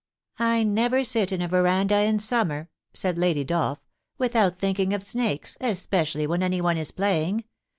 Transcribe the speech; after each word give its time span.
* 0.27 0.39
I 0.55 0.63
never 0.63 1.03
sit 1.03 1.31
in 1.31 1.43
a 1.43 1.47
veranda 1.47 1.99
in 2.01 2.17
summer,' 2.17 2.71
said 2.91 3.19
Lady 3.19 3.43
Dolph,' 3.43 3.85
without 4.17 4.57
thinking 4.57 4.95
of 4.95 5.03
snakes, 5.03 5.57
especially 5.61 6.25
when 6.25 6.41
anyone 6.41 6.77
is 6.79 6.89
play 6.89 7.27
ing. 7.27 7.43